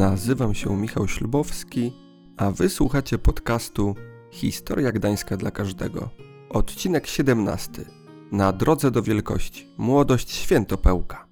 Nazywam 0.00 0.54
się 0.54 0.76
Michał 0.76 1.08
Ślubowski, 1.08 1.92
a 2.36 2.50
wysłuchacie 2.50 3.18
podcastu 3.18 3.94
Historia 4.30 4.92
Gdańska 4.92 5.36
dla 5.36 5.50
każdego. 5.50 6.08
Odcinek 6.50 7.06
17. 7.06 7.84
Na 8.32 8.52
drodze 8.52 8.90
do 8.90 9.02
wielkości. 9.02 9.66
Młodość 9.78 10.30
Świętopełka. 10.30 11.26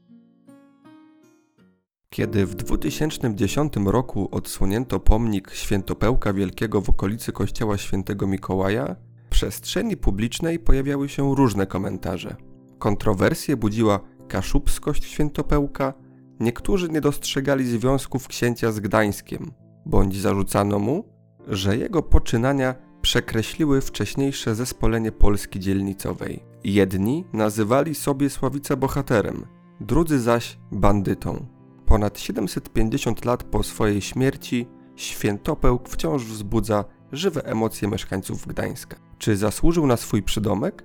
Kiedy 2.11 2.47
w 2.47 2.55
2010 2.55 3.73
roku 3.87 4.29
odsłonięto 4.31 5.01
pomnik 5.01 5.51
Świętopełka 5.51 6.33
Wielkiego 6.33 6.81
w 6.81 6.91
okolicy 6.91 7.33
kościoła 7.33 7.79
Świętego 7.79 8.27
Mikołaja, 8.27 8.97
w 9.27 9.29
przestrzeni 9.29 9.97
publicznej 9.97 10.59
pojawiały 10.59 11.09
się 11.09 11.35
różne 11.35 11.67
komentarze. 11.67 12.37
Kontrowersje 12.79 13.57
budziła 13.57 14.01
kaszubskość 14.29 15.05
Świętopełka, 15.05 15.95
niektórzy 16.41 16.89
nie 16.89 17.01
dostrzegali 17.01 17.67
związków 17.67 18.29
księcia 18.29 18.73
z 18.73 18.81
Gdańskiem, 18.81 19.51
bądź 19.87 20.21
zarzucano 20.21 20.79
mu, 20.79 21.05
że 21.49 21.77
jego 21.77 22.03
poczynania 22.03 22.75
przekreśliły 23.03 23.81
wcześniejsze 23.81 24.55
zespolenie 24.55 25.13
Polski 25.13 25.61
dzielnicowej. 25.61 26.43
Jedni 26.65 27.25
nazywali 27.33 27.95
sobie 27.95 28.31
Sławica 28.31 28.77
bohaterem, 28.77 29.47
drudzy 29.81 30.21
zaś 30.21 30.59
bandytą. 30.73 31.47
Ponad 31.87 32.19
750 32.19 33.25
lat 33.25 33.43
po 33.43 33.63
swojej 33.63 34.01
śmierci 34.01 34.67
Świętopełk 34.97 35.89
wciąż 35.89 36.25
wzbudza 36.25 36.85
żywe 37.13 37.45
emocje 37.45 37.89
mieszkańców 37.89 38.47
Gdańska. 38.47 38.97
Czy 39.19 39.37
zasłużył 39.37 39.87
na 39.87 39.97
swój 39.97 40.23
przydomek? 40.23 40.85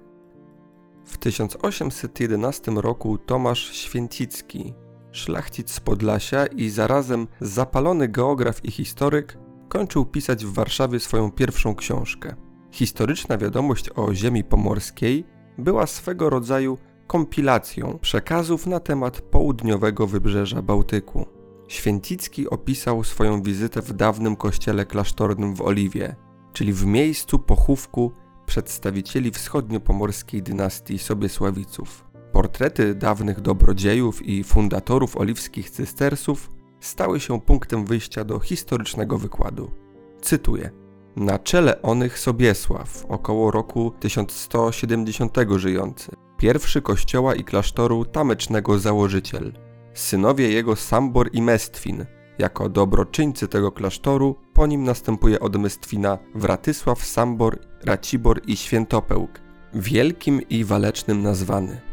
W 1.05 1.17
1811 1.17 2.71
roku 2.71 3.17
Tomasz 3.17 3.71
Święcicki, 3.71 4.73
szlachcic 5.13 5.71
z 5.71 5.79
Podlasia 5.79 6.45
i 6.45 6.69
zarazem 6.69 7.27
zapalony 7.41 8.07
geograf 8.07 8.65
i 8.65 8.71
historyk, 8.71 9.37
kończył 9.69 10.05
pisać 10.05 10.45
w 10.45 10.53
Warszawie 10.53 10.99
swoją 10.99 11.31
pierwszą 11.31 11.75
książkę. 11.75 12.35
Historyczna 12.71 13.37
wiadomość 13.37 13.89
o 13.95 14.13
ziemi 14.13 14.43
pomorskiej 14.43 15.25
była 15.57 15.87
swego 15.87 16.29
rodzaju 16.29 16.77
kompilacją 17.07 17.99
przekazów 18.01 18.67
na 18.67 18.79
temat 18.79 19.21
południowego 19.21 20.07
wybrzeża 20.07 20.61
Bałtyku. 20.61 21.25
Święcicki 21.67 22.49
opisał 22.49 23.03
swoją 23.03 23.41
wizytę 23.41 23.81
w 23.81 23.93
dawnym 23.93 24.35
kościele 24.35 24.85
klasztornym 24.85 25.55
w 25.55 25.61
Oliwie, 25.61 26.15
czyli 26.53 26.73
w 26.73 26.85
miejscu 26.85 27.39
pochówku 27.39 28.11
przedstawicieli 28.45 29.31
wschodnio-pomorskiej 29.31 30.43
dynastii 30.43 30.99
Sobiesławiców. 30.99 32.02
Portrety 32.33 32.95
dawnych 32.95 33.41
dobrodziejów 33.41 34.25
i 34.25 34.43
fundatorów 34.43 35.17
oliwskich 35.17 35.69
cystersów 35.69 36.51
stały 36.79 37.19
się 37.19 37.41
punktem 37.41 37.85
wyjścia 37.85 38.23
do 38.23 38.39
historycznego 38.39 39.17
wykładu. 39.17 39.71
Cytuję. 40.21 40.71
Na 41.15 41.39
czele 41.39 41.81
onych 41.81 42.19
Sobiesław, 42.19 43.05
około 43.09 43.51
roku 43.51 43.91
1170 43.99 45.37
żyjący, 45.55 46.11
pierwszy 46.37 46.81
kościoła 46.81 47.35
i 47.35 47.43
klasztoru 47.43 48.05
tamecznego 48.05 48.79
założyciel, 48.79 49.53
synowie 49.93 50.49
jego 50.49 50.75
Sambor 50.75 51.29
i 51.33 51.41
Mestwin, 51.41 52.05
jako 52.37 52.69
dobroczyńcy 52.69 53.47
tego 53.47 53.71
klasztoru, 53.71 54.35
po 54.53 54.67
nim 54.67 54.83
następuje 54.83 55.39
od 55.39 55.55
Mestwina 55.55 56.17
Wratysław, 56.35 57.05
Sambor, 57.05 57.59
Racibor 57.83 58.41
i 58.47 58.57
Świętopełk, 58.57 59.31
wielkim 59.73 60.41
i 60.49 60.63
walecznym 60.63 61.21
nazwany. 61.21 61.92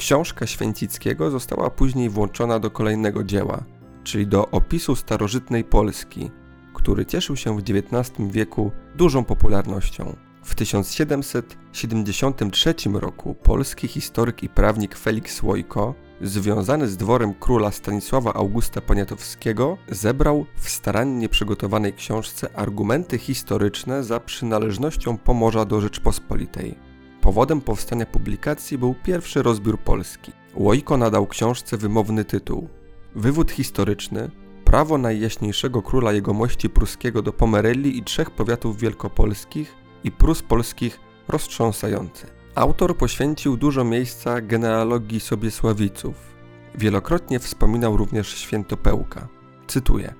Książka 0.00 0.46
Święcickiego 0.46 1.30
została 1.30 1.70
później 1.70 2.08
włączona 2.08 2.58
do 2.58 2.70
kolejnego 2.70 3.24
dzieła, 3.24 3.64
czyli 4.04 4.26
do 4.26 4.50
opisu 4.50 4.96
starożytnej 4.96 5.64
Polski, 5.64 6.30
który 6.74 7.06
cieszył 7.06 7.36
się 7.36 7.56
w 7.56 7.60
XIX 7.60 8.12
wieku 8.30 8.70
dużą 8.96 9.24
popularnością. 9.24 10.16
W 10.44 10.54
1773 10.54 12.74
roku 12.92 13.34
polski 13.34 13.88
historyk 13.88 14.42
i 14.42 14.48
prawnik 14.48 14.96
Felix 14.96 15.42
Łojko, 15.42 15.94
związany 16.20 16.88
z 16.88 16.96
dworem 16.96 17.34
króla 17.34 17.70
Stanisława 17.70 18.34
Augusta 18.34 18.80
Poniatowskiego, 18.80 19.78
zebrał 19.88 20.46
w 20.56 20.68
starannie 20.68 21.28
przygotowanej 21.28 21.92
książce 21.92 22.56
argumenty 22.56 23.18
historyczne 23.18 24.04
za 24.04 24.20
przynależnością 24.20 25.18
Pomorza 25.18 25.64
do 25.64 25.80
Rzeczpospolitej. 25.80 26.89
Powodem 27.20 27.60
powstania 27.60 28.06
publikacji 28.06 28.78
był 28.78 28.94
pierwszy 28.94 29.42
rozbiór 29.42 29.78
Polski. 29.78 30.32
Łojko 30.54 30.96
nadał 30.96 31.26
książce 31.26 31.76
wymowny 31.76 32.24
tytuł 32.24 32.68
Wywód 33.14 33.50
historyczny 33.50 34.30
Prawo 34.70 34.98
najjaśniejszego 34.98 35.82
króla 35.82 36.12
jegomości 36.12 36.70
pruskiego 36.70 37.22
do 37.22 37.32
Pomerelli 37.32 37.98
i 37.98 38.04
trzech 38.04 38.30
powiatów 38.30 38.78
wielkopolskich 38.78 39.74
i 40.04 40.12
Prus 40.12 40.42
polskich 40.42 41.00
roztrząsający. 41.28 42.26
Autor 42.54 42.96
poświęcił 42.96 43.56
dużo 43.56 43.84
miejsca 43.84 44.40
genealogii 44.40 45.20
Sobiesławiców. 45.20 46.14
Wielokrotnie 46.74 47.38
wspominał 47.38 47.96
również 47.96 48.28
Świętopełka. 48.38 49.28
Cytuję. 49.66 50.14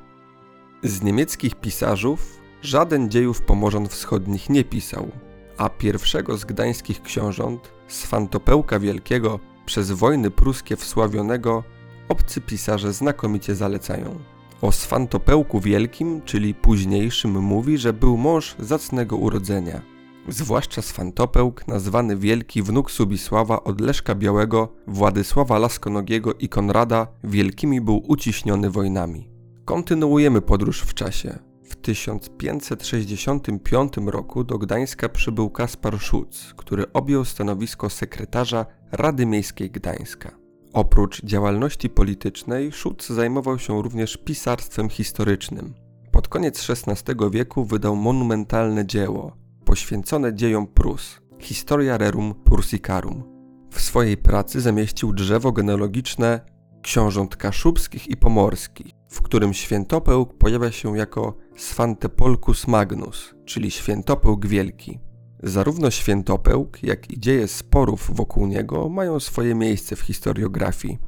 Z 0.82 1.02
niemieckich 1.02 1.54
pisarzów 1.54 2.40
żaden 2.62 3.10
dziejów 3.10 3.42
Pomorzan 3.42 3.88
Wschodnich 3.88 4.50
nie 4.50 4.64
pisał, 4.64 5.10
a 5.60 5.68
pierwszego 5.68 6.36
z 6.36 6.44
gdańskich 6.44 7.02
książąt, 7.02 7.72
Swantopełka 7.88 8.78
Wielkiego, 8.78 9.40
przez 9.66 9.90
wojny 9.90 10.30
pruskie 10.30 10.76
wsławionego, 10.76 11.64
obcy 12.08 12.40
pisarze 12.40 12.92
znakomicie 12.92 13.54
zalecają. 13.54 14.18
O 14.62 14.72
Swantopełku 14.72 15.60
Wielkim, 15.60 16.22
czyli 16.24 16.54
późniejszym, 16.54 17.40
mówi, 17.40 17.78
że 17.78 17.92
był 17.92 18.16
mąż 18.16 18.56
zacnego 18.58 19.16
urodzenia. 19.16 19.80
Zwłaszcza 20.28 20.82
Swantopełk, 20.82 21.68
nazwany 21.68 22.16
Wielki 22.16 22.62
wnuk 22.62 22.90
Subisława 22.90 23.64
od 23.64 23.80
Leszka 23.80 24.14
Białego, 24.14 24.68
Władysława 24.86 25.58
Laskonogiego 25.58 26.34
i 26.34 26.48
Konrada, 26.48 27.06
wielkimi 27.24 27.80
był 27.80 28.02
uciśniony 28.08 28.70
wojnami. 28.70 29.28
Kontynuujemy 29.64 30.40
podróż 30.40 30.80
w 30.80 30.94
czasie. 30.94 31.49
W 31.80 31.82
1565 31.82 33.92
roku 34.06 34.44
do 34.44 34.58
Gdańska 34.58 35.08
przybył 35.08 35.50
Kaspar 35.50 36.00
Szuc, 36.00 36.54
który 36.56 36.92
objął 36.92 37.24
stanowisko 37.24 37.90
sekretarza 37.90 38.66
Rady 38.92 39.26
Miejskiej 39.26 39.70
Gdańska. 39.70 40.30
Oprócz 40.72 41.24
działalności 41.24 41.90
politycznej, 41.90 42.72
Szuc 42.72 43.06
zajmował 43.06 43.58
się 43.58 43.82
również 43.82 44.16
pisarstwem 44.16 44.88
historycznym. 44.88 45.74
Pod 46.10 46.28
koniec 46.28 46.70
XVI 46.70 47.14
wieku 47.30 47.64
wydał 47.64 47.96
monumentalne 47.96 48.86
dzieło 48.86 49.36
poświęcone 49.64 50.34
dziejom 50.34 50.66
Prus 50.66 51.20
Historia 51.38 51.98
Rerum 51.98 52.34
Prusicarum. 52.34 53.22
W 53.70 53.80
swojej 53.80 54.16
pracy 54.16 54.60
zamieścił 54.60 55.12
drzewo 55.12 55.52
genealogiczne 55.52 56.40
książąt 56.82 57.36
kaszubskich 57.36 58.08
i 58.08 58.16
pomorskich, 58.16 58.92
w 59.08 59.22
którym 59.22 59.54
świętopełk 59.54 60.38
pojawia 60.38 60.72
się 60.72 60.98
jako 60.98 61.34
Swantepolcus 61.60 62.66
Magnus, 62.66 63.34
czyli 63.44 63.70
świętopełk 63.70 64.46
wielki. 64.46 65.00
Zarówno 65.42 65.90
świętopełk, 65.90 66.82
jak 66.82 67.10
i 67.10 67.20
dzieje 67.20 67.48
sporów 67.48 68.10
wokół 68.14 68.46
niego 68.46 68.88
mają 68.88 69.20
swoje 69.20 69.54
miejsce 69.54 69.96
w 69.96 70.00
historiografii. 70.00 70.98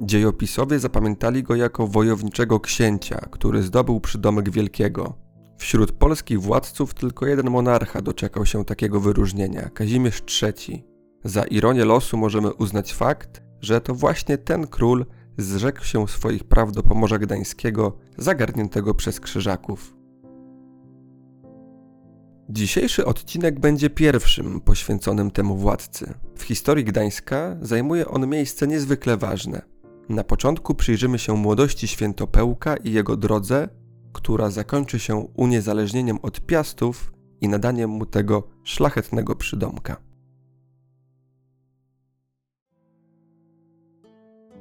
Dziejopisowie 0.00 0.78
zapamiętali 0.78 1.42
go 1.42 1.54
jako 1.54 1.86
wojowniczego 1.86 2.60
księcia, 2.60 3.18
który 3.30 3.62
zdobył 3.62 4.00
przydomek 4.00 4.50
wielkiego. 4.50 5.14
Wśród 5.58 5.92
polskich 5.92 6.40
władców 6.40 6.94
tylko 6.94 7.26
jeden 7.26 7.50
monarcha 7.50 8.02
doczekał 8.02 8.46
się 8.46 8.64
takiego 8.64 9.00
wyróżnienia 9.00 9.70
Kazimierz 9.70 10.22
III. 10.42 10.84
Za 11.24 11.44
ironię 11.44 11.84
losu 11.84 12.16
możemy 12.16 12.54
uznać 12.54 12.94
fakt, 12.94 13.42
że 13.60 13.80
to 13.80 13.94
właśnie 13.94 14.38
ten 14.38 14.66
król 14.66 15.06
zrzekł 15.38 15.84
się 15.84 16.08
swoich 16.08 16.44
praw 16.44 16.72
do 16.72 16.82
Pomorza 16.82 17.18
Gdańskiego 17.18 17.98
zagarniętego 18.18 18.94
przez 18.94 19.20
Krzyżaków. 19.20 19.95
Dzisiejszy 22.48 23.04
odcinek 23.04 23.60
będzie 23.60 23.90
pierwszym 23.90 24.60
poświęconym 24.60 25.30
temu 25.30 25.56
władcy. 25.56 26.14
W 26.36 26.42
historii 26.42 26.84
Gdańska 26.84 27.56
zajmuje 27.60 28.08
on 28.08 28.26
miejsce 28.26 28.66
niezwykle 28.66 29.16
ważne. 29.16 29.62
Na 30.08 30.24
początku 30.24 30.74
przyjrzymy 30.74 31.18
się 31.18 31.36
młodości 31.36 31.88
Świętopełka 31.88 32.76
i 32.76 32.92
jego 32.92 33.16
drodze, 33.16 33.68
która 34.12 34.50
zakończy 34.50 34.98
się 34.98 35.16
uniezależnieniem 35.16 36.18
od 36.22 36.40
Piastów 36.40 37.12
i 37.40 37.48
nadaniem 37.48 37.90
mu 37.90 38.06
tego 38.06 38.48
szlachetnego 38.64 39.36
przydomka. 39.36 39.96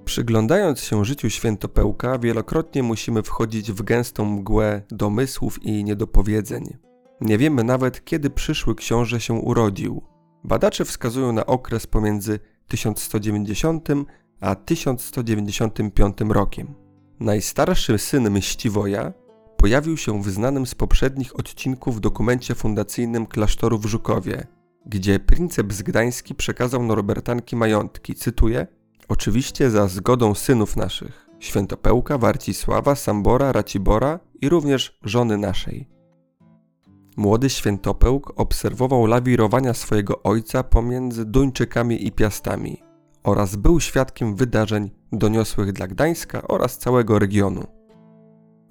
Przyglądając 0.05 0.79
się 0.79 1.05
życiu 1.05 1.29
Świętopełka, 1.29 2.19
wielokrotnie 2.19 2.83
musimy 2.83 3.23
wchodzić 3.23 3.71
w 3.71 3.81
gęstą 3.81 4.25
mgłę 4.25 4.81
domysłów 4.89 5.63
i 5.63 5.83
niedopowiedzeń. 5.83 6.77
Nie 7.21 7.37
wiemy 7.37 7.63
nawet, 7.63 8.05
kiedy 8.05 8.29
przyszły 8.29 8.75
książę 8.75 9.21
się 9.21 9.33
urodził. 9.33 10.01
Badacze 10.43 10.85
wskazują 10.85 11.31
na 11.31 11.45
okres 11.45 11.87
pomiędzy 11.87 12.39
1190 12.67 13.89
a 14.41 14.55
1195 14.55 16.17
rokiem. 16.29 16.75
Najstarszy 17.19 17.97
syn 17.97 18.29
Mściwoja 18.29 19.13
pojawił 19.57 19.97
się 19.97 20.21
w 20.21 20.29
znanym 20.29 20.65
z 20.65 20.75
poprzednich 20.75 21.39
odcinków 21.39 22.01
dokumencie 22.01 22.55
fundacyjnym 22.55 23.25
klasztoru 23.25 23.77
w 23.77 23.85
Żukowie, 23.85 24.47
gdzie 24.85 25.19
princeps 25.19 25.81
gdański 25.81 26.35
przekazał 26.35 26.83
Norbertanki 26.83 27.55
majątki, 27.55 28.15
cytuję, 28.15 28.67
oczywiście 29.07 29.69
za 29.69 29.87
zgodą 29.87 30.35
synów 30.35 30.75
naszych, 30.75 31.29
Świętopełka, 31.39 32.17
Warcisława, 32.17 32.95
Sambora, 32.95 33.51
Racibora 33.51 34.19
i 34.41 34.49
również 34.49 34.99
żony 35.03 35.37
naszej. 35.37 35.94
Młody 37.17 37.49
Świętopełk 37.49 38.33
obserwował 38.35 39.05
lawirowania 39.05 39.73
swojego 39.73 40.23
ojca 40.23 40.63
pomiędzy 40.63 41.25
Duńczykami 41.25 42.07
i 42.07 42.11
Piastami 42.11 42.81
oraz 43.23 43.55
był 43.55 43.79
świadkiem 43.79 44.35
wydarzeń 44.35 44.91
doniosłych 45.11 45.71
dla 45.71 45.87
Gdańska 45.87 46.47
oraz 46.47 46.77
całego 46.77 47.19
regionu. 47.19 47.63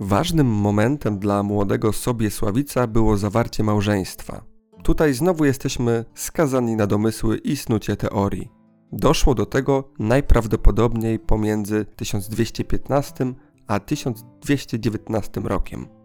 Ważnym 0.01 0.47
momentem 0.47 1.19
dla 1.19 1.43
młodego 1.43 1.93
Sobiesławica 1.93 2.87
było 2.87 3.17
zawarcie 3.17 3.65
małżeństwa. 3.65 4.45
Tutaj 4.83 5.15
znowu 5.15 5.45
jesteśmy 5.45 6.05
skazani 6.15 6.77
na 6.77 6.87
domysły 6.87 7.39
i 7.39 7.57
snucie 7.57 7.97
teorii. 7.97 8.51
Doszło 8.93 9.35
do 9.35 9.47
tego 9.47 9.93
najprawdopodobniej 9.99 11.19
pomiędzy 11.19 11.87
1215 11.97 13.35
a 13.67 13.81
1219 13.81 15.41
rokiem. 15.41 16.04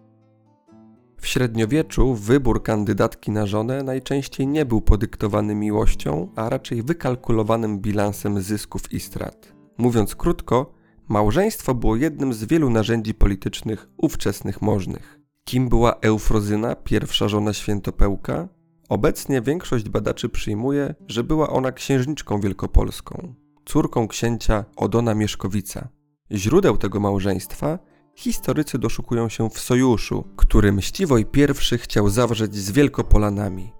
W 1.19 1.27
średniowieczu 1.27 2.15
wybór 2.15 2.63
kandydatki 2.63 3.31
na 3.31 3.45
żonę 3.45 3.83
najczęściej 3.83 4.47
nie 4.47 4.65
był 4.65 4.81
podyktowany 4.81 5.55
miłością, 5.55 6.27
a 6.35 6.49
raczej 6.49 6.83
wykalkulowanym 6.83 7.79
bilansem 7.79 8.41
zysków 8.41 8.93
i 8.93 8.99
strat. 8.99 9.53
Mówiąc 9.77 10.15
krótko, 10.15 10.73
małżeństwo 11.07 11.75
było 11.75 11.95
jednym 11.95 12.33
z 12.33 12.43
wielu 12.43 12.69
narzędzi 12.69 13.13
politycznych 13.13 13.89
ówczesnych 13.97 14.61
możnych. 14.61 15.19
Kim 15.43 15.69
była 15.69 15.95
Eufrozyna, 16.01 16.75
pierwsza 16.75 17.27
żona 17.27 17.53
świętopełka? 17.53 18.47
Obecnie 18.89 19.41
większość 19.41 19.89
badaczy 19.89 20.29
przyjmuje, 20.29 20.95
że 21.07 21.23
była 21.23 21.49
ona 21.49 21.71
księżniczką 21.71 22.41
wielkopolską, 22.41 23.33
córką 23.65 24.07
księcia 24.07 24.65
Odona 24.75 25.15
Mieszkowica. 25.15 25.87
Źródeł 26.31 26.77
tego 26.77 26.99
małżeństwa 26.99 27.79
historycy 28.19 28.79
doszukują 28.79 29.29
się 29.29 29.49
w 29.49 29.59
sojuszu, 29.59 30.23
który 30.35 30.71
Mściwoj 30.71 31.25
I 31.73 31.77
chciał 31.77 32.09
zawrzeć 32.09 32.55
z 32.55 32.71
Wielkopolanami. 32.71 33.71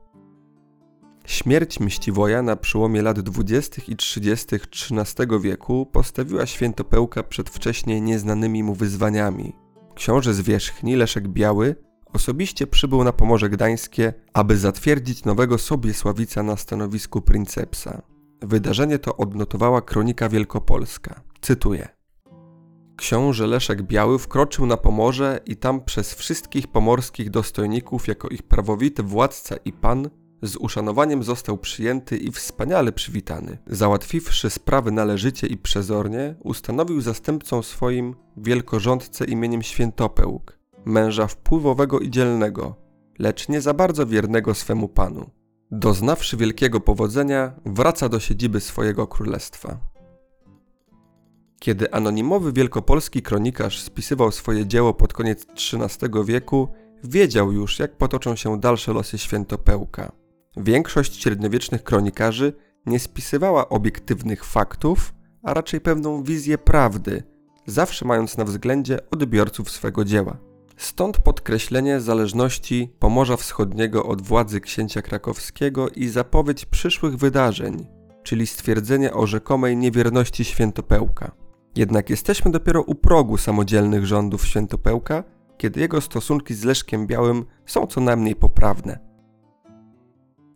Śmierć 1.26 1.80
Mściwoja 1.80 2.42
na 2.42 2.56
przełomie 2.56 3.02
lat 3.02 3.20
20. 3.20 3.82
i 3.88 3.96
30. 3.96 4.56
XIII 4.56 5.40
wieku 5.42 5.86
postawiła 5.86 6.46
świętopełka 6.46 7.24
przed 7.24 7.50
wcześniej 7.50 8.02
nieznanymi 8.02 8.64
mu 8.64 8.74
wyzwaniami. 8.74 9.56
Książę 9.96 10.34
z 10.34 10.42
Wierzchni, 10.42 10.96
Leszek 10.96 11.28
Biały, 11.28 11.76
osobiście 12.14 12.68
przybył 12.68 13.04
na 13.04 13.14
Pomorze 13.14 13.50
Gdańskie, 13.50 14.14
aby 14.34 14.58
zatwierdzić 14.58 15.26
nowego 15.26 15.58
Sobiesławica 15.58 16.44
na 16.44 16.58
stanowisku 16.58 17.22
princepsa. 17.22 18.02
Wydarzenie 18.42 19.00
to 19.00 19.18
odnotowała 19.18 19.82
kronika 19.82 20.30
wielkopolska. 20.30 21.22
Cytuję. 21.42 21.99
Książę 23.00 23.48
Leszek 23.48 23.82
Biały 23.82 24.20
wkroczył 24.20 24.66
na 24.66 24.78
Pomorze 24.78 25.40
i 25.46 25.56
tam 25.56 25.82
przez 25.82 26.14
wszystkich 26.14 26.68
pomorskich 26.68 27.30
dostojników 27.30 28.08
jako 28.08 28.28
ich 28.28 28.44
prawowity 28.44 29.04
władca 29.04 29.56
i 29.66 29.74
pan 29.74 30.10
z 30.42 30.56
uszanowaniem 30.56 31.24
został 31.24 31.58
przyjęty 31.58 32.18
i 32.18 32.32
wspaniale 32.32 32.92
przywitany. 32.92 33.58
Załatwiwszy 33.68 34.50
sprawy 34.50 34.92
należycie 34.92 35.48
i 35.48 35.58
przezornie, 35.58 36.36
ustanowił 36.44 37.02
zastępcą 37.02 37.62
swoim 37.62 38.16
wielkorządcę 38.38 39.26
imieniem 39.26 39.62
Świętopełk, 39.62 40.60
męża 40.86 41.28
wpływowego 41.28 42.00
i 42.00 42.10
dzielnego, 42.10 42.76
lecz 43.20 43.50
nie 43.50 43.62
za 43.62 43.74
bardzo 43.74 44.06
wiernego 44.06 44.54
swemu 44.54 44.88
panu. 44.88 45.30
Doznawszy 45.72 46.38
wielkiego 46.38 46.80
powodzenia, 46.80 47.52
wraca 47.66 48.10
do 48.10 48.20
siedziby 48.20 48.60
swojego 48.60 49.08
królestwa. 49.08 49.80
Kiedy 51.60 51.94
anonimowy 51.94 52.54
wielkopolski 52.54 53.22
kronikarz 53.22 53.82
spisywał 53.82 54.32
swoje 54.32 54.66
dzieło 54.66 54.94
pod 54.94 55.14
koniec 55.14 55.46
XIII 55.52 56.26
wieku, 56.26 56.68
wiedział 57.04 57.52
już, 57.52 57.80
jak 57.80 57.98
potoczą 57.98 58.36
się 58.36 58.60
dalsze 58.60 58.94
losy 58.94 59.18
świętopełka. 59.18 60.12
Większość 60.58 61.22
średniowiecznych 61.22 61.84
kronikarzy 61.84 62.54
nie 62.86 63.00
spisywała 63.00 63.70
obiektywnych 63.70 64.46
faktów, 64.46 65.14
a 65.44 65.54
raczej 65.54 65.82
pewną 65.82 66.24
wizję 66.24 66.58
prawdy, 66.58 67.24
zawsze 67.66 68.06
mając 68.06 68.38
na 68.38 68.46
względzie 68.46 69.00
odbiorców 69.12 69.72
swego 69.72 70.06
dzieła. 70.06 70.38
Stąd 70.78 71.18
podkreślenie 71.18 72.00
zależności 72.00 72.94
Pomorza 73.00 73.38
Wschodniego 73.38 74.06
od 74.06 74.22
władzy 74.22 74.62
księcia 74.62 75.02
krakowskiego 75.02 75.90
i 75.90 76.08
zapowiedź 76.08 76.66
przyszłych 76.66 77.18
wydarzeń, 77.18 77.88
czyli 78.24 78.48
stwierdzenie 78.48 79.14
o 79.14 79.28
rzekomej 79.28 79.78
niewierności 79.78 80.46
świętopełka. 80.46 81.49
Jednak 81.76 82.10
jesteśmy 82.10 82.52
dopiero 82.52 82.82
u 82.82 82.96
progu 82.96 83.38
samodzielnych 83.38 84.06
rządów 84.06 84.48
Świętopełka, 84.48 85.24
kiedy 85.58 85.80
jego 85.80 86.02
stosunki 86.02 86.54
z 86.54 86.64
Leszkiem 86.64 87.08
Białym 87.08 87.46
są 87.66 87.88
co 87.88 88.02
najmniej 88.02 88.36
poprawne. 88.36 89.00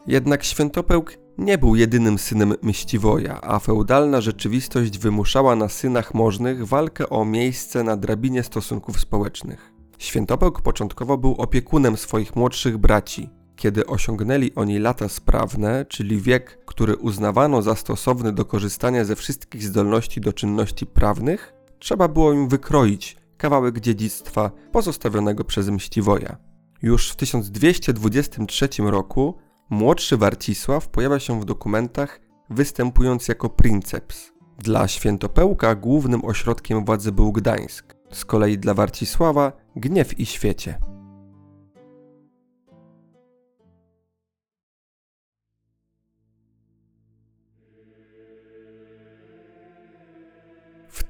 Jednak 0.07 0.43
Świętopełk 0.43 1.17
nie 1.37 1.57
był 1.57 1.75
jedynym 1.75 2.17
synem 2.17 2.53
Mściwoja, 2.61 3.41
a 3.41 3.59
feudalna 3.59 4.21
rzeczywistość 4.21 4.97
wymuszała 4.97 5.55
na 5.55 5.69
synach 5.69 6.13
możnych 6.13 6.67
walkę 6.67 7.09
o 7.09 7.25
miejsce 7.25 7.83
na 7.83 7.97
drabinie 7.97 8.43
stosunków 8.43 8.99
społecznych. 8.99 9.73
Świętopełk 9.97 10.61
początkowo 10.61 11.17
był 11.17 11.31
opiekunem 11.31 11.97
swoich 11.97 12.35
młodszych 12.35 12.77
braci, 12.77 13.29
kiedy 13.55 13.85
osiągnęli 13.85 14.51
oni 14.55 14.79
lata 14.79 15.09
sprawne, 15.09 15.85
czyli 15.85 16.21
wiek, 16.21 16.65
który 16.65 16.95
uznawano 16.95 17.61
za 17.61 17.75
stosowny 17.75 18.31
do 18.31 18.45
korzystania 18.45 19.05
ze 19.05 19.15
wszystkich 19.15 19.63
zdolności 19.63 20.21
do 20.21 20.33
czynności 20.33 20.85
prawnych, 20.85 21.53
trzeba 21.79 22.07
było 22.07 22.33
im 22.33 22.47
wykroić 22.47 23.17
kawałek 23.37 23.79
dziedzictwa 23.79 24.51
pozostawionego 24.71 25.43
przez 25.43 25.69
Mściwoja. 25.69 26.37
Już 26.81 27.11
w 27.11 27.15
1223 27.15 28.67
roku 28.79 29.37
młodszy 29.69 30.17
Warcisław 30.17 30.89
pojawia 30.89 31.19
się 31.19 31.41
w 31.41 31.45
dokumentach 31.45 32.19
występując 32.49 33.27
jako 33.27 33.49
princeps. 33.49 34.31
Dla 34.59 34.87
Świętopełka 34.87 35.75
głównym 35.75 36.25
ośrodkiem 36.25 36.85
władzy 36.85 37.11
był 37.11 37.31
Gdańsk, 37.31 37.95
z 38.11 38.25
kolei 38.25 38.57
dla 38.57 38.73
Warcisława 38.73 39.51
Gniew 39.75 40.19
i 40.19 40.25
Świecie. 40.25 40.92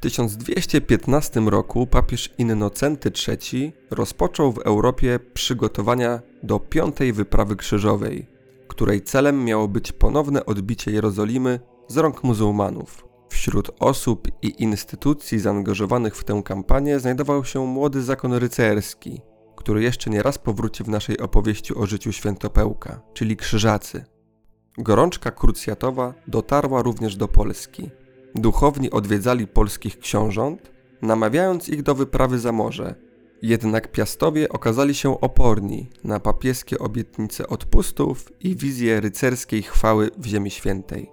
1215 0.03 1.39
roku 1.39 1.87
papież 1.87 2.33
Innocenty 2.37 3.11
III 3.27 3.73
rozpoczął 3.91 4.51
w 4.51 4.57
Europie 4.57 5.19
przygotowania 5.33 6.21
do 6.43 6.59
piątej 6.59 7.13
wyprawy 7.13 7.55
krzyżowej, 7.55 8.27
której 8.67 9.01
celem 9.01 9.45
miało 9.45 9.67
być 9.67 9.91
ponowne 9.91 10.45
odbicie 10.45 10.91
Jerozolimy 10.91 11.59
z 11.87 11.97
rąk 11.97 12.23
muzułmanów. 12.23 13.05
Wśród 13.29 13.71
osób 13.79 14.27
i 14.41 14.63
instytucji 14.63 15.39
zaangażowanych 15.39 16.15
w 16.15 16.23
tę 16.23 16.41
kampanię 16.45 16.99
znajdował 16.99 17.45
się 17.45 17.65
młody 17.65 18.01
zakon 18.01 18.33
rycerski, 18.33 19.21
który 19.55 19.83
jeszcze 19.83 20.09
nie 20.09 20.23
raz 20.23 20.37
powróci 20.37 20.83
w 20.83 20.89
naszej 20.89 21.19
opowieści 21.19 21.75
o 21.75 21.85
życiu 21.85 22.11
świętopełka, 22.11 23.01
czyli 23.13 23.37
krzyżacy. 23.37 24.05
Gorączka 24.77 25.31
krucjatowa 25.31 26.13
dotarła 26.27 26.81
również 26.81 27.15
do 27.15 27.27
Polski– 27.27 27.89
Duchowni 28.35 28.91
odwiedzali 28.91 29.47
polskich 29.47 29.99
książąt, 29.99 30.71
namawiając 31.01 31.69
ich 31.69 31.83
do 31.83 31.95
wyprawy 31.95 32.39
za 32.39 32.51
morze. 32.51 32.95
Jednak 33.41 33.91
piastowie 33.91 34.49
okazali 34.49 34.95
się 34.95 35.21
oporni 35.21 35.89
na 36.03 36.19
papieskie 36.19 36.79
obietnice 36.79 37.47
odpustów 37.47 38.31
i 38.39 38.55
wizję 38.55 39.01
rycerskiej 39.01 39.63
chwały 39.63 40.09
w 40.17 40.25
Ziemi 40.25 40.51
Świętej. 40.51 41.11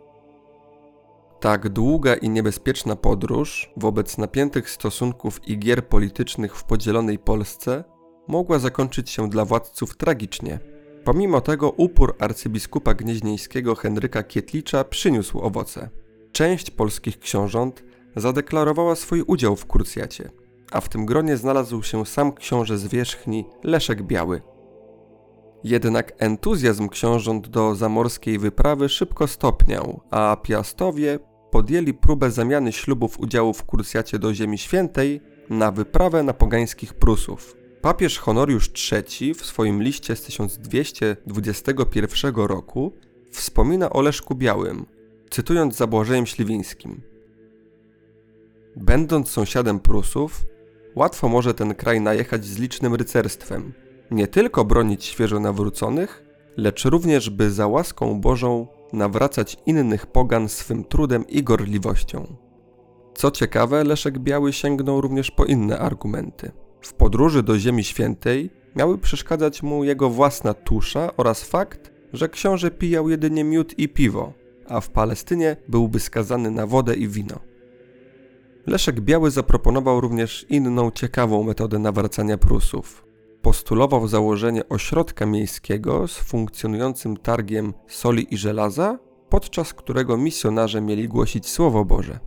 Tak 1.40 1.68
długa 1.68 2.14
i 2.14 2.30
niebezpieczna 2.30 2.96
podróż 2.96 3.70
wobec 3.76 4.18
napiętych 4.18 4.70
stosunków 4.70 5.48
i 5.48 5.58
gier 5.58 5.88
politycznych 5.88 6.56
w 6.56 6.64
podzielonej 6.64 7.18
Polsce 7.18 7.84
mogła 8.28 8.58
zakończyć 8.58 9.10
się 9.10 9.30
dla 9.30 9.44
władców 9.44 9.96
tragicznie. 9.96 10.58
Pomimo 11.04 11.40
tego 11.40 11.70
upór 11.70 12.16
arcybiskupa 12.18 12.94
gnieźnieńskiego 12.94 13.74
Henryka 13.74 14.22
Kietlicza 14.22 14.84
przyniósł 14.84 15.40
owoce 15.40 15.90
część 16.32 16.70
polskich 16.70 17.18
książąt 17.18 17.84
zadeklarowała 18.16 18.96
swój 18.96 19.22
udział 19.22 19.56
w 19.56 19.66
krucjacie, 19.66 20.30
a 20.72 20.80
w 20.80 20.88
tym 20.88 21.06
gronie 21.06 21.36
znalazł 21.36 21.82
się 21.82 22.06
sam 22.06 22.32
książę 22.32 22.78
z 22.78 22.86
wierzchni 22.86 23.44
Leszek 23.64 24.02
Biały. 24.02 24.42
Jednak 25.64 26.12
entuzjazm 26.18 26.88
książąt 26.88 27.48
do 27.48 27.74
zamorskiej 27.74 28.38
wyprawy 28.38 28.88
szybko 28.88 29.26
stopniał, 29.26 30.00
a 30.10 30.36
Piastowie 30.42 31.18
podjęli 31.50 31.94
próbę 31.94 32.30
zamiany 32.30 32.72
ślubów 32.72 33.20
udziału 33.20 33.52
w 33.52 33.66
krucjacie 33.66 34.18
do 34.18 34.34
Ziemi 34.34 34.58
Świętej 34.58 35.20
na 35.50 35.72
wyprawę 35.72 36.22
na 36.22 36.32
pogańskich 36.32 36.94
Prusów. 36.94 37.56
Papież 37.80 38.18
Honoriusz 38.18 38.70
III 38.92 39.34
w 39.34 39.46
swoim 39.46 39.82
liście 39.82 40.16
z 40.16 40.22
1221 40.22 42.34
roku 42.34 42.92
wspomina 43.30 43.90
o 43.90 44.02
Leszku 44.02 44.34
Białym, 44.34 44.86
cytując 45.30 45.76
za 45.76 45.86
Błażejem 45.86 46.26
Śliwińskim. 46.26 47.00
Będąc 48.76 49.30
sąsiadem 49.30 49.80
Prusów, 49.80 50.44
łatwo 50.96 51.28
może 51.28 51.54
ten 51.54 51.74
kraj 51.74 52.00
najechać 52.00 52.44
z 52.44 52.58
licznym 52.58 52.94
rycerstwem, 52.94 53.72
nie 54.10 54.26
tylko 54.26 54.64
bronić 54.64 55.04
świeżo 55.04 55.40
nawróconych, 55.40 56.24
lecz 56.56 56.84
również 56.84 57.30
by 57.30 57.50
za 57.50 57.66
łaską 57.66 58.20
Bożą 58.20 58.66
nawracać 58.92 59.56
innych 59.66 60.06
pogan 60.06 60.48
swym 60.48 60.84
trudem 60.84 61.26
i 61.26 61.42
gorliwością. 61.42 62.36
Co 63.14 63.30
ciekawe, 63.30 63.84
Leszek 63.84 64.18
Biały 64.18 64.52
sięgnął 64.52 65.00
również 65.00 65.30
po 65.30 65.44
inne 65.44 65.78
argumenty. 65.78 66.52
W 66.80 66.94
podróży 66.94 67.42
do 67.42 67.58
Ziemi 67.58 67.84
Świętej 67.84 68.50
miały 68.76 68.98
przeszkadzać 68.98 69.62
mu 69.62 69.84
jego 69.84 70.10
własna 70.10 70.54
tusza 70.54 71.16
oraz 71.16 71.44
fakt, 71.44 71.92
że 72.12 72.28
książę 72.28 72.70
pijał 72.70 73.08
jedynie 73.08 73.44
miód 73.44 73.78
i 73.78 73.88
piwo, 73.88 74.39
a 74.70 74.80
w 74.80 74.90
Palestynie 74.90 75.56
byłby 75.68 76.00
skazany 76.00 76.50
na 76.50 76.66
wodę 76.66 76.94
i 76.94 77.08
wino. 77.08 77.40
Leszek 78.66 79.00
Biały 79.00 79.30
zaproponował 79.30 80.00
również 80.00 80.46
inną 80.48 80.90
ciekawą 80.90 81.42
metodę 81.42 81.78
nawracania 81.78 82.38
Prusów. 82.38 83.04
Postulował 83.42 84.08
założenie 84.08 84.68
ośrodka 84.68 85.26
miejskiego 85.26 86.08
z 86.08 86.18
funkcjonującym 86.18 87.16
targiem 87.16 87.74
soli 87.88 88.34
i 88.34 88.36
żelaza, 88.36 88.98
podczas 89.28 89.74
którego 89.74 90.16
misjonarze 90.16 90.80
mieli 90.80 91.08
głosić 91.08 91.48
Słowo 91.48 91.84
Boże. 91.84 92.18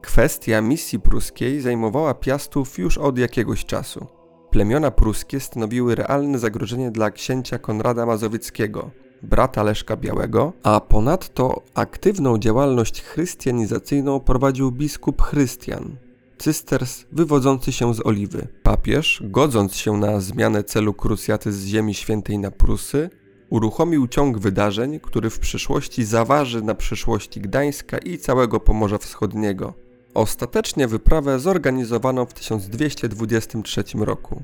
Kwestia 0.00 0.60
misji 0.60 1.00
pruskiej 1.00 1.60
zajmowała 1.60 2.14
Piastów 2.14 2.78
już 2.78 2.98
od 2.98 3.18
jakiegoś 3.18 3.64
czasu. 3.64 4.06
Plemiona 4.50 4.90
pruskie 4.90 5.40
stanowiły 5.40 5.94
realne 5.94 6.38
zagrożenie 6.38 6.90
dla 6.90 7.10
księcia 7.10 7.58
Konrada 7.58 8.06
Mazowieckiego, 8.06 8.90
brata 9.22 9.62
Leszka 9.62 9.96
Białego, 9.96 10.52
a 10.62 10.80
ponadto 10.80 11.62
aktywną 11.74 12.38
działalność 12.38 13.02
chrystianizacyjną 13.02 14.20
prowadził 14.20 14.72
biskup 14.72 15.22
Chrystian, 15.22 15.96
cysters 16.38 17.04
wywodzący 17.12 17.72
się 17.72 17.94
z 17.94 18.06
Oliwy. 18.06 18.48
Papież, 18.62 19.22
godząc 19.24 19.74
się 19.74 19.96
na 19.96 20.20
zmianę 20.20 20.64
celu 20.64 20.94
krucjaty 20.94 21.52
z 21.52 21.64
Ziemi 21.64 21.94
Świętej 21.94 22.38
na 22.38 22.50
Prusy, 22.50 23.10
uruchomił 23.50 24.08
ciąg 24.08 24.38
wydarzeń, 24.38 25.00
który 25.00 25.30
w 25.30 25.38
przyszłości 25.38 26.04
zaważy 26.04 26.62
na 26.62 26.74
przyszłości 26.74 27.40
Gdańska 27.40 27.98
i 27.98 28.18
całego 28.18 28.60
Pomorza 28.60 28.98
Wschodniego. 28.98 29.74
Ostatecznie 30.14 30.88
wyprawę 30.88 31.38
zorganizowano 31.38 32.26
w 32.26 32.34
1223 32.34 33.84
roku. 33.94 34.42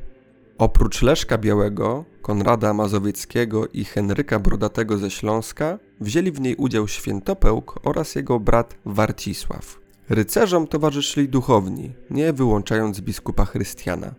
Oprócz 0.59 1.03
Leszka 1.03 1.39
Białego, 1.39 2.05
Konrada 2.23 2.75
Mazowieckiego 2.75 3.67
i 3.67 3.85
Henryka 3.85 4.39
Brodatego 4.39 4.99
ze 4.99 5.11
Śląska, 5.11 5.79
wzięli 6.01 6.33
w 6.33 6.41
niej 6.41 6.57
udział 6.57 6.89
Świętopełk 6.89 7.81
oraz 7.85 8.15
jego 8.15 8.41
brat 8.41 8.77
Warcisław. 8.85 9.79
Rycerzom 10.09 10.67
towarzyszyli 10.67 11.29
duchowni, 11.29 11.93
nie 12.11 12.33
wyłączając 12.33 13.01
biskupa 13.01 13.45
Chrystiana. 13.45 14.15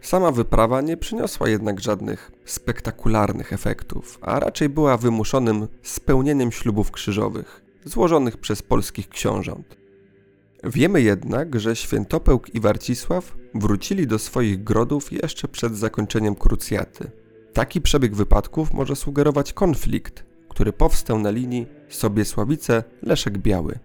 Sama 0.00 0.32
wyprawa 0.32 0.80
nie 0.80 0.96
przyniosła 0.96 1.48
jednak 1.48 1.80
żadnych 1.80 2.32
spektakularnych 2.44 3.52
efektów, 3.52 4.18
a 4.20 4.40
raczej 4.40 4.68
była 4.68 4.96
wymuszonym 4.96 5.68
spełnieniem 5.82 6.52
ślubów 6.52 6.90
krzyżowych, 6.90 7.62
złożonych 7.84 8.36
przez 8.36 8.62
polskich 8.62 9.08
książąt. 9.08 9.85
Wiemy 10.64 11.02
jednak, 11.02 11.60
że 11.60 11.76
Świętopełk 11.76 12.54
i 12.54 12.60
Warcisław 12.60 13.36
wrócili 13.54 14.06
do 14.06 14.18
swoich 14.18 14.64
grodów 14.64 15.12
jeszcze 15.12 15.48
przed 15.48 15.76
zakończeniem 15.76 16.34
krucjaty. 16.34 17.10
Taki 17.52 17.80
przebieg 17.80 18.14
wypadków 18.14 18.72
może 18.72 18.96
sugerować 18.96 19.52
konflikt, 19.52 20.24
który 20.48 20.72
powstał 20.72 21.18
na 21.18 21.30
linii 21.30 21.66
Sobiesławice-Leszek 21.88 23.38
Biały. 23.38 23.78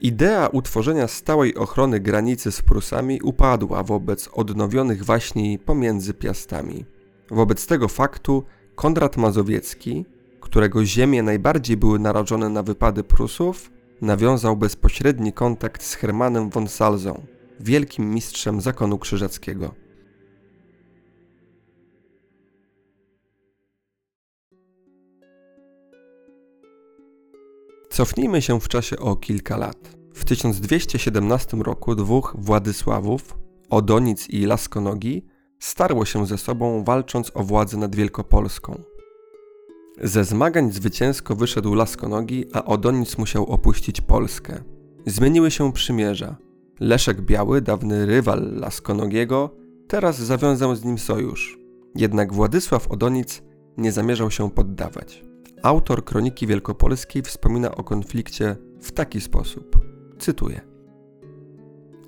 Idea 0.00 0.48
utworzenia 0.52 1.08
stałej 1.08 1.54
ochrony 1.54 2.00
granicy 2.00 2.52
z 2.52 2.62
Prusami 2.62 3.22
upadła 3.22 3.82
wobec 3.82 4.28
odnowionych 4.32 5.04
waśni 5.04 5.58
pomiędzy 5.58 6.14
Piastami. 6.14 6.84
Wobec 7.30 7.66
tego 7.66 7.88
faktu 7.88 8.44
Konrad 8.74 9.16
Mazowiecki, 9.16 10.04
którego 10.40 10.84
ziemie 10.84 11.22
najbardziej 11.22 11.76
były 11.76 11.98
narażone 11.98 12.48
na 12.48 12.62
wypady 12.62 13.04
Prusów, 13.04 13.70
nawiązał 14.00 14.56
bezpośredni 14.56 15.32
kontakt 15.32 15.82
z 15.82 15.94
Hermanem 15.94 16.50
von 16.50 16.68
Salzą, 16.68 17.22
wielkim 17.60 18.14
mistrzem 18.14 18.60
zakonu 18.60 18.98
krzyżackiego. 18.98 19.74
Cofnijmy 27.90 28.42
się 28.42 28.60
w 28.60 28.68
czasie 28.68 28.98
o 28.98 29.16
kilka 29.16 29.56
lat. 29.56 29.96
W 30.14 30.24
1217 30.24 31.56
roku 31.56 31.94
dwóch 31.94 32.36
Władysławów, 32.38 33.38
Odonic 33.70 34.28
i 34.28 34.46
Laskonogi, 34.46 35.26
starło 35.58 36.04
się 36.04 36.26
ze 36.26 36.38
sobą 36.38 36.84
walcząc 36.84 37.30
o 37.34 37.42
władzę 37.42 37.76
nad 37.76 37.96
Wielkopolską. 37.96 38.82
Ze 40.02 40.24
zmagań 40.24 40.72
zwycięsko 40.72 41.34
wyszedł 41.34 41.74
Laskonogi, 41.74 42.44
a 42.52 42.64
Odonic 42.64 43.18
musiał 43.18 43.46
opuścić 43.46 44.00
Polskę. 44.00 44.62
Zmieniły 45.06 45.50
się 45.50 45.72
przymierza. 45.72 46.36
Leszek 46.80 47.20
Biały, 47.20 47.60
dawny 47.60 48.06
rywal 48.06 48.54
Laskonogiego, 48.54 49.50
teraz 49.88 50.18
zawiązał 50.18 50.76
z 50.76 50.84
nim 50.84 50.98
sojusz. 50.98 51.58
Jednak 51.94 52.32
Władysław 52.32 52.88
Odonic 52.88 53.42
nie 53.76 53.92
zamierzał 53.92 54.30
się 54.30 54.50
poddawać. 54.50 55.24
Autor 55.62 56.04
Kroniki 56.04 56.46
Wielkopolskiej 56.46 57.22
wspomina 57.22 57.74
o 57.74 57.84
konflikcie 57.84 58.56
w 58.80 58.92
taki 58.92 59.20
sposób. 59.20 59.78
Cytuję. 60.18 60.60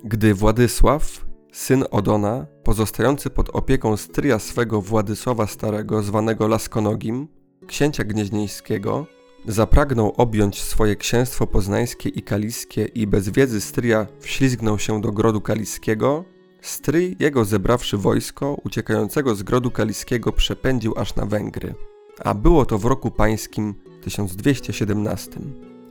Gdy 0.03 0.33
Władysław, 0.33 1.25
syn 1.51 1.83
Odona, 1.91 2.45
pozostający 2.63 3.29
pod 3.29 3.49
opieką 3.49 3.97
stryja 3.97 4.39
swego 4.39 4.81
Władysława 4.81 5.47
Starego, 5.47 6.03
zwanego 6.03 6.47
Laskonogim, 6.47 7.27
księcia 7.67 8.03
gnieźnieńskiego, 8.03 9.05
zapragnął 9.47 10.13
objąć 10.17 10.61
swoje 10.61 10.95
księstwo 10.95 11.47
poznańskie 11.47 12.09
i 12.09 12.21
kaliskie 12.21 12.85
i 12.85 13.07
bez 13.07 13.29
wiedzy 13.29 13.61
stryja 13.61 14.07
wślizgnął 14.19 14.79
się 14.79 15.01
do 15.01 15.11
grodu 15.11 15.41
kaliskiego, 15.41 16.25
stryj 16.61 17.15
jego 17.19 17.45
zebrawszy 17.45 17.97
wojsko 17.97 18.57
uciekającego 18.63 19.35
z 19.35 19.43
grodu 19.43 19.71
kaliskiego 19.71 20.31
przepędził 20.31 20.93
aż 20.97 21.15
na 21.15 21.25
Węgry. 21.25 21.75
A 22.23 22.33
było 22.33 22.65
to 22.65 22.77
w 22.77 22.85
roku 22.85 23.11
pańskim 23.11 23.73
1217. 24.01 25.31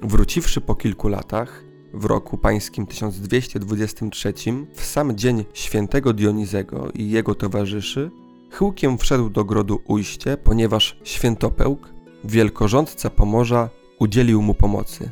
Wróciwszy 0.03 0.61
po 0.61 0.75
kilku 0.75 1.09
latach, 1.09 1.65
w 1.95 2.05
roku 2.05 2.39
pańskim 2.39 2.87
1223, 2.87 4.33
w 4.75 4.85
sam 4.85 5.17
dzień 5.17 5.45
świętego 5.53 6.13
Dionizego 6.13 6.91
i 6.95 7.11
jego 7.11 7.35
towarzyszy, 7.35 8.11
Chyłkiem 8.51 8.99
wszedł 8.99 9.31
do 9.31 9.45
grodu 9.45 9.81
ujście, 9.87 10.37
ponieważ 10.37 11.01
świętopełk, 11.05 11.95
wielkorządca 12.25 13.11
Pomorza, 13.11 13.71
udzielił 13.99 14.43
mu 14.43 14.55
pomocy. 14.55 15.11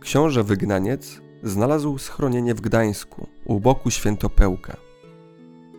Książę 0.00 0.44
wygnaniec 0.44 1.20
znalazł 1.42 1.98
schronienie 1.98 2.54
w 2.54 2.60
Gdańsku, 2.60 3.26
u 3.44 3.60
boku 3.60 3.90
świętopełka. 3.90 4.76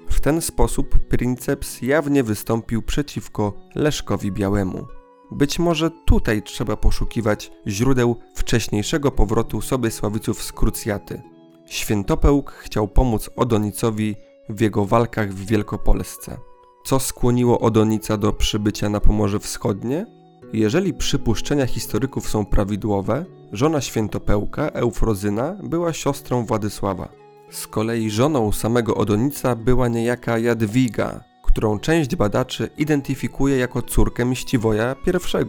W 0.09 0.19
ten 0.19 0.41
sposób 0.41 0.99
princeps 0.99 1.81
jawnie 1.81 2.23
wystąpił 2.23 2.81
przeciwko 2.81 3.53
Leszkowi 3.75 4.31
Białemu. 4.31 4.87
Być 5.31 5.59
może 5.59 5.91
tutaj 6.05 6.43
trzeba 6.43 6.77
poszukiwać 6.77 7.51
źródeł 7.67 8.15
wcześniejszego 8.35 9.11
powrotu 9.11 9.61
sobie 9.61 9.91
Sławiców 9.91 10.43
z 10.43 10.51
Krucjaty. 10.51 11.21
Świętopełk 11.65 12.51
chciał 12.51 12.87
pomóc 12.87 13.29
Odonicowi 13.35 14.15
w 14.50 14.62
jego 14.62 14.86
walkach 14.86 15.34
w 15.34 15.46
Wielkopolsce. 15.46 16.38
Co 16.84 17.00
skłoniło 17.00 17.60
Odonica 17.60 18.18
do 18.18 18.34
przybycia 18.34 18.89
na 18.89 19.00
Pomorze 19.00 19.39
Wschodnie? 19.39 20.06
Jeżeli 20.53 20.94
przypuszczenia 20.94 21.65
historyków 21.65 22.29
są 22.29 22.46
prawidłowe, 22.46 23.25
żona 23.51 23.82
świętopełka, 23.82 24.68
Eufrozyna, 24.68 25.56
była 25.63 25.94
siostrą 25.94 26.46
Władysława. 26.46 27.10
Z 27.50 27.68
kolei 27.68 28.10
żoną 28.10 28.51
samego 28.51 28.96
Odonica 28.96 29.56
była 29.56 29.88
niejaka 29.88 30.38
Jadwiga, 30.38 31.24
którą 31.44 31.79
część 31.79 32.15
badaczy 32.15 32.70
identyfikuje 32.77 33.58
jako 33.58 33.82
córkę 33.82 34.25
Miściwoja 34.25 34.96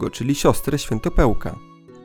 I, 0.07 0.11
czyli 0.11 0.35
siostrę 0.35 0.79
świętopełka. 0.79 1.55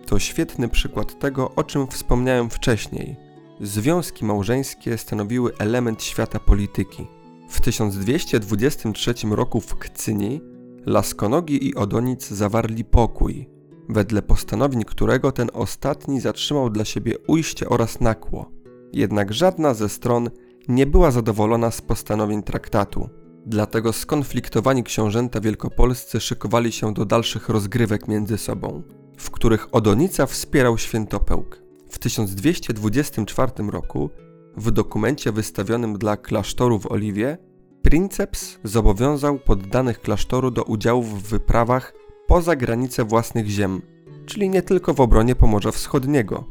To 0.06 0.18
świetny 0.18 0.68
przykład 0.68 1.18
tego, 1.18 1.50
o 1.56 1.64
czym 1.64 1.86
wspomniałem 1.86 2.50
wcześniej, 2.50 3.25
Związki 3.60 4.24
małżeńskie 4.24 4.98
stanowiły 4.98 5.52
element 5.58 6.02
świata 6.02 6.40
polityki. 6.40 7.06
W 7.48 7.60
1223 7.60 9.14
roku 9.30 9.60
w 9.60 9.74
Kcyni 9.74 10.40
Laskonogi 10.86 11.68
i 11.68 11.74
Odonic 11.74 12.28
zawarli 12.28 12.84
pokój. 12.84 13.48
wedle 13.88 14.22
postanowień 14.22 14.84
którego 14.84 15.32
ten 15.32 15.50
ostatni 15.52 16.20
zatrzymał 16.20 16.70
dla 16.70 16.84
siebie 16.84 17.18
ujście 17.26 17.68
oraz 17.68 18.00
nakło. 18.00 18.50
Jednak 18.92 19.32
żadna 19.32 19.74
ze 19.74 19.88
stron 19.88 20.30
nie 20.68 20.86
była 20.86 21.10
zadowolona 21.10 21.70
z 21.70 21.80
postanowień 21.80 22.42
traktatu. 22.42 23.08
Dlatego 23.46 23.92
skonfliktowani 23.92 24.84
książęta 24.84 25.40
wielkopolscy 25.40 26.20
szykowali 26.20 26.72
się 26.72 26.94
do 26.94 27.04
dalszych 27.04 27.48
rozgrywek 27.48 28.08
między 28.08 28.38
sobą, 28.38 28.82
w 29.18 29.30
których 29.30 29.74
Odonica 29.74 30.26
wspierał 30.26 30.78
świętopełk. 30.78 31.65
W 31.96 31.98
1224 31.98 33.52
roku 33.70 34.10
w 34.56 34.70
dokumencie 34.70 35.32
wystawionym 35.32 35.98
dla 35.98 36.16
klasztoru 36.16 36.78
w 36.78 36.92
Oliwie 36.92 37.38
princeps 37.82 38.58
zobowiązał 38.64 39.38
poddanych 39.38 40.00
klasztoru 40.00 40.50
do 40.50 40.62
udziału 40.62 41.02
w 41.02 41.22
wyprawach 41.22 41.92
poza 42.26 42.56
granice 42.56 43.04
własnych 43.04 43.46
ziem, 43.46 43.82
czyli 44.26 44.48
nie 44.48 44.62
tylko 44.62 44.94
w 44.94 45.00
obronie 45.00 45.34
Pomorza 45.34 45.70
Wschodniego. 45.72 46.44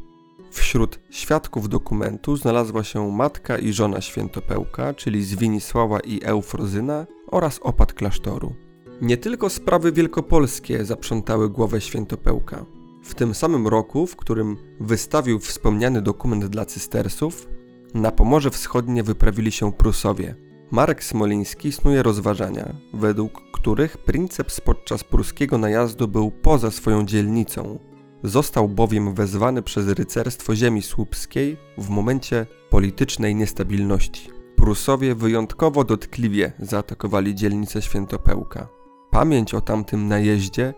Wśród 0.50 1.00
świadków 1.10 1.68
dokumentu 1.68 2.36
znalazła 2.36 2.84
się 2.84 3.12
matka 3.12 3.58
i 3.58 3.72
żona 3.72 4.00
świętopełka, 4.00 4.94
czyli 4.94 5.24
Zwinisława 5.24 6.00
i 6.00 6.20
Eufrozyna 6.24 7.06
oraz 7.26 7.60
opat 7.62 7.92
klasztoru. 7.92 8.54
Nie 9.00 9.16
tylko 9.16 9.50
sprawy 9.50 9.92
wielkopolskie 9.92 10.84
zaprzątały 10.84 11.50
głowę 11.50 11.80
świętopełka. 11.80 12.75
W 13.06 13.14
tym 13.14 13.34
samym 13.34 13.66
roku, 13.66 14.06
w 14.06 14.16
którym 14.16 14.56
wystawił 14.80 15.38
wspomniany 15.38 16.02
dokument 16.02 16.46
dla 16.46 16.64
cystersów, 16.64 17.48
na 17.94 18.10
Pomorze 18.10 18.50
Wschodnie 18.50 19.02
wyprawili 19.02 19.52
się 19.52 19.72
Prusowie. 19.72 20.34
Marek 20.70 21.04
Smoliński 21.04 21.72
snuje 21.72 22.02
rozważania, 22.02 22.74
według 22.94 23.42
których 23.52 23.98
princeps 23.98 24.60
podczas 24.60 25.04
pruskiego 25.04 25.58
najazdu 25.58 26.08
był 26.08 26.30
poza 26.30 26.70
swoją 26.70 27.04
dzielnicą. 27.04 27.78
Został 28.22 28.68
bowiem 28.68 29.14
wezwany 29.14 29.62
przez 29.62 29.88
rycerstwo 29.88 30.54
ziemi 30.54 30.82
słupskiej 30.82 31.56
w 31.78 31.88
momencie 31.88 32.46
politycznej 32.70 33.34
niestabilności. 33.34 34.30
Prusowie 34.56 35.14
wyjątkowo 35.14 35.84
dotkliwie 35.84 36.52
zaatakowali 36.58 37.34
dzielnicę 37.34 37.82
Świętopełka. 37.82 38.68
Pamięć 39.10 39.54
o 39.54 39.60
tamtym 39.60 40.08
najeździe 40.08 40.74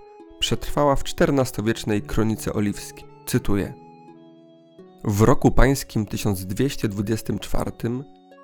przetrwała 0.49 0.97
w 0.97 1.03
XIV-wiecznej 1.03 2.03
kronice 2.03 2.53
oliwskiej. 2.53 3.05
Cytuję. 3.27 3.75
W 5.05 5.23
roku 5.23 5.51
pańskim 5.51 6.07
1224 6.07 7.71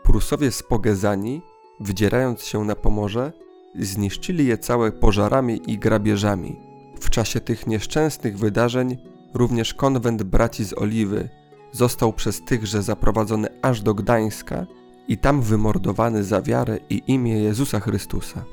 Prusowie 0.03 0.51
spogezani, 0.51 1.43
wdzierając 1.81 2.45
się 2.45 2.65
na 2.65 2.77
Pomorze, 2.77 3.33
zniszczyli 3.79 4.47
je 4.47 4.59
całe 4.59 4.93
pożarami 4.93 5.61
i 5.67 5.79
grabieżami. 5.79 6.57
W 7.01 7.11
czasie 7.11 7.41
tych 7.41 7.67
nieszczęsnych 7.67 8.39
wydarzeń 8.39 8.97
również 9.35 9.75
konwent 9.75 10.23
braci 10.23 10.65
z 10.65 10.79
Oliwy 10.79 11.29
został 11.73 12.13
przez 12.13 12.45
tychże 12.45 12.83
zaprowadzony 12.83 13.49
aż 13.63 13.81
do 13.81 13.95
Gdańska 13.95 14.67
i 15.09 15.19
tam 15.19 15.43
wymordowany 15.43 16.25
za 16.25 16.43
wiarę 16.43 16.79
i 16.91 17.03
imię 17.07 17.39
Jezusa 17.43 17.81
Chrystusa. 17.81 18.45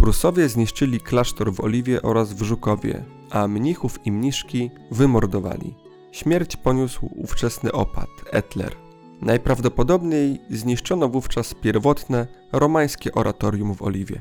Prusowie 0.00 0.48
zniszczyli 0.48 1.00
klasztor 1.00 1.52
w 1.52 1.60
Oliwie 1.60 2.02
oraz 2.02 2.32
w 2.32 2.42
Żukowie, 2.42 3.04
a 3.30 3.48
mnichów 3.48 3.98
i 4.04 4.12
mniszki 4.12 4.70
wymordowali. 4.90 5.74
Śmierć 6.12 6.56
poniósł 6.56 7.10
ówczesny 7.16 7.72
opat, 7.72 8.08
Etler. 8.30 8.76
Najprawdopodobniej 9.20 10.40
zniszczono 10.50 11.08
wówczas 11.08 11.54
pierwotne 11.54 12.26
romańskie 12.52 13.12
oratorium 13.12 13.74
w 13.74 13.82
Oliwie. 13.82 14.20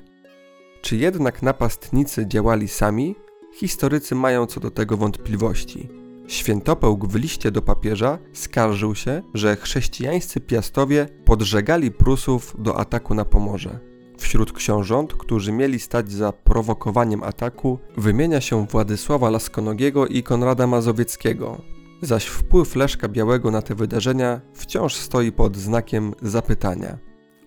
Czy 0.82 0.98
jednak 0.98 1.42
napastnicy 1.42 2.28
działali 2.28 2.68
sami? 2.68 3.16
Historycy 3.54 4.16
mają 4.16 4.46
co 4.46 4.60
do 4.60 4.72
tego 4.72 4.98
wątpliwości. 4.98 5.90
Świętopełk 6.28 7.08
w 7.08 7.16
liście 7.16 7.52
do 7.52 7.62
papieża 7.62 8.18
skarżył 8.34 8.96
się, 8.96 9.22
że 9.34 9.56
chrześcijańscy 9.56 10.40
piastowie 10.40 11.08
podżegali 11.26 11.92
Prusów 11.92 12.56
do 12.60 12.78
ataku 12.78 13.14
na 13.14 13.26
Pomorze. 13.26 13.89
Wśród 14.20 14.54
książąt, 14.54 15.14
którzy 15.14 15.52
mieli 15.52 15.80
stać 15.80 16.12
za 16.12 16.32
prowokowaniem 16.32 17.24
ataku, 17.24 17.80
wymienia 17.98 18.42
się 18.42 18.68
Władysława 18.68 19.30
Laskonogiego 19.30 20.08
i 20.08 20.24
Konrada 20.24 20.68
Mazowieckiego, 20.68 21.62
zaś 22.02 22.26
wpływ 22.26 22.76
Leszka 22.76 23.08
Białego 23.08 23.52
na 23.52 23.62
te 23.62 23.76
wydarzenia 23.76 24.42
wciąż 24.54 24.96
stoi 24.96 25.32
pod 25.32 25.58
znakiem 25.58 26.14
zapytania. 26.22 26.98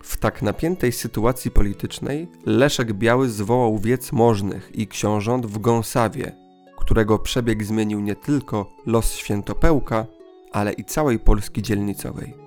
W 0.03 0.17
tak 0.17 0.41
napiętej 0.41 0.91
sytuacji 0.91 1.51
politycznej 1.51 2.27
Leszek 2.45 2.93
Biały 2.93 3.29
zwołał 3.29 3.77
wiec 3.77 4.11
możnych 4.11 4.75
i 4.75 4.87
książąt 4.87 5.45
w 5.45 5.59
Gąsawie, 5.59 6.31
którego 6.77 7.19
przebieg 7.19 7.63
zmienił 7.63 7.99
nie 7.99 8.15
tylko 8.15 8.73
los 8.85 9.13
Świętopełka, 9.13 10.05
ale 10.51 10.73
i 10.73 10.85
całej 10.85 11.19
Polski 11.19 11.61
dzielnicowej. 11.61 12.42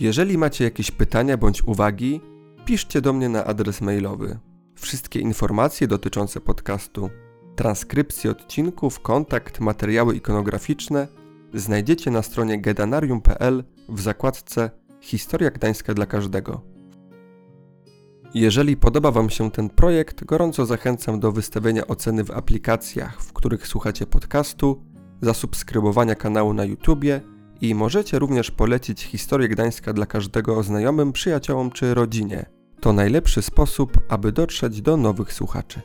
Jeżeli 0.00 0.38
macie 0.38 0.64
jakieś 0.64 0.90
pytania 0.90 1.36
bądź 1.36 1.64
uwagi, 1.64 2.20
piszcie 2.64 3.00
do 3.00 3.12
mnie 3.12 3.28
na 3.28 3.44
adres 3.44 3.80
mailowy. 3.80 4.38
Wszystkie 4.74 5.20
informacje 5.20 5.86
dotyczące 5.86 6.40
podcastu, 6.40 7.10
transkrypcje 7.56 8.30
odcinków, 8.30 9.00
kontakt, 9.00 9.60
materiały 9.60 10.16
ikonograficzne 10.16 11.08
znajdziecie 11.54 12.10
na 12.10 12.22
stronie 12.22 12.60
gedanarium.pl 12.60 13.64
w 13.88 14.00
zakładce 14.00 14.70
Historia 15.00 15.50
Gdańska 15.50 15.94
dla 15.94 16.06
każdego. 16.06 16.60
Jeżeli 18.34 18.76
podoba 18.76 19.10
Wam 19.10 19.30
się 19.30 19.50
ten 19.50 19.70
projekt, 19.70 20.24
gorąco 20.24 20.66
zachęcam 20.66 21.20
do 21.20 21.32
wystawienia 21.32 21.86
oceny 21.86 22.24
w 22.24 22.30
aplikacjach, 22.30 23.22
w 23.22 23.32
których 23.32 23.66
słuchacie 23.66 24.06
podcastu, 24.06 24.82
zasubskrybowania 25.20 26.14
kanału 26.14 26.54
na 26.54 26.64
YouTubie 26.64 27.20
i 27.60 27.74
możecie 27.74 28.18
również 28.18 28.50
polecić 28.50 29.02
historię 29.02 29.48
Gdańska 29.48 29.92
dla 29.92 30.06
każdego 30.06 30.62
znajomym, 30.62 31.12
przyjaciołom 31.12 31.70
czy 31.70 31.94
rodzinie. 31.94 32.46
To 32.80 32.92
najlepszy 32.92 33.42
sposób, 33.42 34.00
aby 34.08 34.32
dotrzeć 34.32 34.82
do 34.82 34.96
nowych 34.96 35.32
słuchaczy. 35.32 35.80